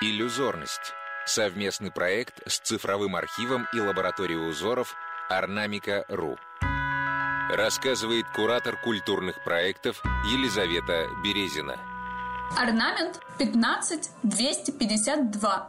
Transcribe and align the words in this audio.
Иллюзорность. 0.00 0.94
Совместный 1.26 1.90
проект 1.90 2.40
с 2.46 2.60
цифровым 2.60 3.16
архивом 3.16 3.66
и 3.74 3.80
лабораторией 3.80 4.48
узоров 4.48 4.94
Орнамика.ру. 5.28 6.38
Рассказывает 7.50 8.24
куратор 8.32 8.80
культурных 8.80 9.42
проектов 9.42 10.00
Елизавета 10.30 11.08
Березина. 11.24 11.80
Орнамент 12.56 13.18
15252. 13.38 15.68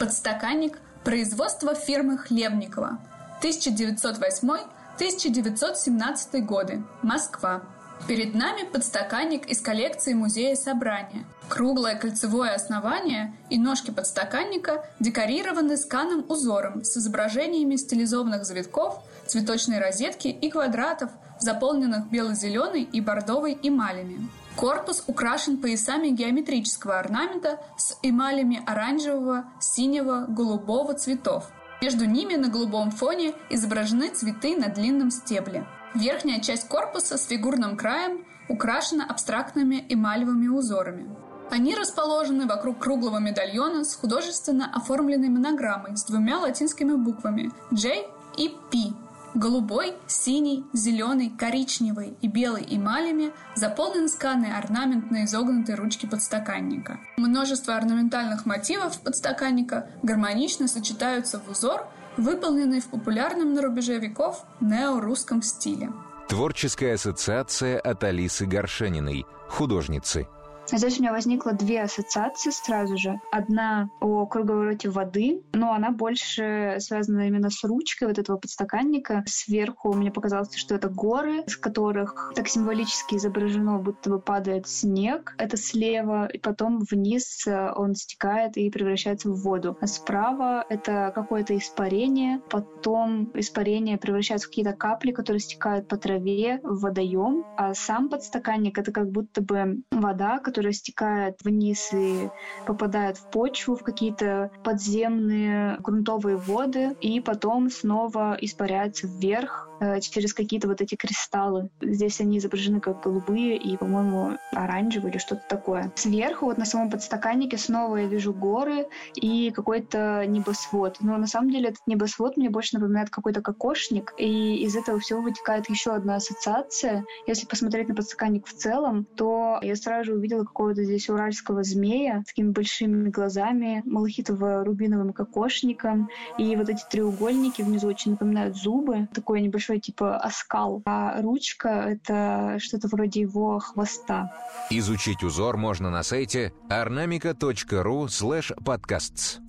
Подстаканник 0.00 0.80
производства 1.04 1.76
фирмы 1.76 2.18
Хлебникова. 2.18 2.98
1908-1917 3.40 6.40
годы. 6.40 6.82
Москва. 7.02 7.62
Перед 8.06 8.34
нами 8.34 8.62
подстаканник 8.62 9.46
из 9.46 9.60
коллекции 9.60 10.14
музея 10.14 10.54
собрания. 10.54 11.26
Круглое 11.48 11.96
кольцевое 11.96 12.54
основание 12.54 13.34
и 13.50 13.58
ножки 13.58 13.90
подстаканника 13.90 14.84
декорированы 15.00 15.76
сканом 15.76 16.24
узором 16.28 16.84
с 16.84 16.96
изображениями 16.96 17.76
стилизованных 17.76 18.44
завитков, 18.44 19.02
цветочной 19.26 19.78
розетки 19.78 20.28
и 20.28 20.50
квадратов, 20.50 21.10
заполненных 21.40 22.10
бело-зеленой 22.10 22.82
и 22.82 23.00
бордовой 23.00 23.58
эмалями. 23.62 24.28
Корпус 24.56 25.04
украшен 25.06 25.58
поясами 25.58 26.08
геометрического 26.08 26.98
орнамента 26.98 27.60
с 27.76 27.96
эмалями 28.02 28.62
оранжевого, 28.66 29.44
синего, 29.60 30.26
голубого 30.28 30.94
цветов. 30.94 31.50
Между 31.80 32.06
ними 32.06 32.34
на 32.34 32.48
голубом 32.48 32.90
фоне 32.90 33.34
изображены 33.50 34.10
цветы 34.10 34.56
на 34.56 34.68
длинном 34.68 35.10
стебле. 35.10 35.66
Верхняя 35.94 36.40
часть 36.40 36.68
корпуса 36.68 37.16
с 37.16 37.26
фигурным 37.26 37.76
краем 37.76 38.24
украшена 38.48 39.04
абстрактными 39.04 39.84
эмалевыми 39.88 40.48
узорами. 40.48 41.08
Они 41.50 41.74
расположены 41.74 42.46
вокруг 42.46 42.78
круглого 42.78 43.18
медальона 43.18 43.84
с 43.84 43.94
художественно 43.94 44.70
оформленной 44.74 45.28
монограммой 45.28 45.96
с 45.96 46.04
двумя 46.04 46.38
латинскими 46.38 46.94
буквами 46.94 47.50
J 47.70 48.06
и 48.36 48.48
P. 48.70 48.92
Голубой, 49.34 49.94
синий, 50.06 50.64
зеленый, 50.72 51.30
коричневый 51.30 52.16
и 52.20 52.28
белый 52.28 52.64
эмалями 52.68 53.32
заполнен 53.54 54.08
сканы 54.08 54.46
орнамент 54.46 55.10
на 55.10 55.24
изогнутой 55.24 55.74
ручке 55.74 56.06
подстаканника. 56.06 56.98
Множество 57.16 57.76
орнаментальных 57.76 58.46
мотивов 58.46 59.00
подстаканника 59.00 59.90
гармонично 60.02 60.66
сочетаются 60.66 61.38
в 61.40 61.50
узор, 61.50 61.86
выполненный 62.16 62.80
в 62.80 62.86
популярном 62.86 63.54
на 63.54 63.62
рубеже 63.62 63.98
веков 63.98 64.44
неорусском 64.60 65.42
стиле. 65.42 65.92
Творческая 66.28 66.94
ассоциация 66.94 67.78
от 67.78 68.04
Алисы 68.04 68.46
Горшениной, 68.46 69.26
художницы– 69.48 70.26
Здесь 70.70 70.98
у 70.98 71.02
меня 71.02 71.12
возникло 71.12 71.52
две 71.52 71.82
ассоциации 71.82 72.50
сразу 72.50 72.98
же. 72.98 73.20
Одна 73.32 73.88
о 74.00 74.26
круговороте 74.26 74.90
воды, 74.90 75.42
но 75.54 75.72
она 75.72 75.90
больше 75.90 76.76
связана 76.78 77.26
именно 77.26 77.48
с 77.48 77.64
ручкой 77.64 78.08
вот 78.08 78.18
этого 78.18 78.36
подстаканника. 78.36 79.24
Сверху 79.26 79.94
мне 79.94 80.10
показалось, 80.10 80.54
что 80.54 80.74
это 80.74 80.88
горы, 80.88 81.42
с 81.46 81.56
которых 81.56 82.32
так 82.34 82.48
символически 82.48 83.16
изображено, 83.16 83.78
будто 83.78 84.10
бы 84.10 84.20
падает 84.20 84.68
снег. 84.68 85.34
Это 85.38 85.56
слева, 85.56 86.26
и 86.26 86.38
потом 86.38 86.80
вниз 86.80 87.46
э, 87.46 87.72
он 87.74 87.94
стекает 87.94 88.56
и 88.58 88.70
превращается 88.70 89.30
в 89.30 89.40
воду. 89.40 89.78
А 89.80 89.86
справа 89.86 90.66
это 90.68 91.12
какое-то 91.14 91.56
испарение, 91.56 92.40
потом 92.50 93.30
испарение 93.34 93.96
превращается 93.96 94.46
в 94.46 94.50
какие-то 94.50 94.74
капли, 94.74 95.12
которые 95.12 95.40
стекают 95.40 95.88
по 95.88 95.96
траве 95.96 96.60
в 96.62 96.80
водоем, 96.80 97.44
а 97.56 97.72
сам 97.74 98.10
подстаканник 98.10 98.76
это 98.78 98.92
как 98.92 99.10
будто 99.10 99.40
бы 99.40 99.82
вода, 99.90 100.38
которая 100.38 100.57
которая 100.58 100.72
стекает 100.72 101.38
вниз 101.44 101.90
и 101.92 102.30
попадает 102.66 103.16
в 103.16 103.30
почву, 103.30 103.76
в 103.76 103.84
какие-то 103.84 104.50
подземные 104.64 105.76
грунтовые 105.78 106.36
воды, 106.36 106.96
и 107.00 107.20
потом 107.20 107.70
снова 107.70 108.36
испаряется 108.40 109.06
вверх 109.06 109.70
э, 109.78 110.00
через 110.00 110.34
какие-то 110.34 110.66
вот 110.66 110.80
эти 110.80 110.96
кристаллы. 110.96 111.70
Здесь 111.80 112.20
они 112.20 112.38
изображены 112.38 112.80
как 112.80 113.04
голубые 113.04 113.56
и, 113.56 113.76
по-моему, 113.76 114.36
оранжевые 114.50 115.12
или 115.12 115.18
что-то 115.18 115.42
такое. 115.48 115.92
Сверху, 115.94 116.46
вот 116.46 116.58
на 116.58 116.64
самом 116.64 116.90
подстаканнике, 116.90 117.56
снова 117.56 117.94
я 117.98 118.06
вижу 118.08 118.34
горы 118.34 118.88
и 119.14 119.52
какой-то 119.52 120.24
небосвод. 120.26 120.96
Но 120.98 121.18
на 121.18 121.28
самом 121.28 121.50
деле 121.50 121.68
этот 121.68 121.86
небосвод 121.86 122.36
мне 122.36 122.50
больше 122.50 122.74
напоминает 122.74 123.10
какой-то 123.10 123.42
кокошник, 123.42 124.12
и 124.18 124.56
из 124.64 124.74
этого 124.74 124.98
всего 124.98 125.20
вытекает 125.20 125.70
еще 125.70 125.92
одна 125.92 126.16
ассоциация. 126.16 127.04
Если 127.28 127.46
посмотреть 127.46 127.86
на 127.88 127.94
подстаканник 127.94 128.44
в 128.48 128.52
целом, 128.52 129.06
то 129.16 129.60
я 129.62 129.76
сразу 129.76 130.06
же 130.06 130.14
увидела 130.14 130.47
какого-то 130.48 130.84
здесь 130.84 131.08
уральского 131.08 131.62
змея 131.62 132.22
с 132.22 132.28
такими 132.28 132.50
большими 132.50 133.08
глазами, 133.08 133.82
малахитово-рубиновым 133.86 135.12
кокошником. 135.12 136.08
И 136.38 136.56
вот 136.56 136.68
эти 136.68 136.82
треугольники 136.90 137.62
внизу 137.62 137.88
очень 137.88 138.12
напоминают 138.12 138.56
зубы. 138.56 139.08
Такой 139.14 139.40
небольшой 139.40 139.80
типа 139.80 140.16
оскал. 140.16 140.82
А 140.86 141.20
ручка— 141.22 141.68
это 141.68 142.58
что-то 142.58 142.88
вроде 142.88 143.20
его 143.20 143.58
хвоста. 143.58 144.32
Изучить 144.70 145.22
узор 145.22 145.56
можно 145.56 145.90
на 145.90 146.02
сайте 146.02 146.52
ornamica.ru 146.68 148.06
slash 148.06 148.52
podcasts. 148.64 149.47